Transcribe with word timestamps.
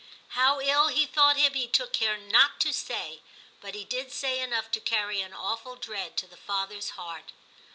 How 0.29 0.59
ill 0.59 0.87
he 0.87 1.05
thought 1.05 1.37
him 1.37 1.53
he 1.53 1.67
took 1.67 1.93
care 1.93 2.17
not 2.17 2.59
to 2.61 2.73
say, 2.73 3.21
but 3.61 3.75
he 3.75 3.83
did 3.85 4.11
say 4.11 4.39
enough 4.39 4.71
to 4.71 4.79
carry 4.79 5.21
an 5.21 5.31
awful 5.31 5.75
dread 5.75 6.17
to 6.17 6.27
the 6.27 6.37
father's 6.37 6.89
heart. 6.97 7.31